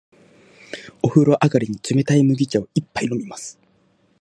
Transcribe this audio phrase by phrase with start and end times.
[1.03, 3.59] お風呂上がりに、冷たい麦茶を一杯飲みます。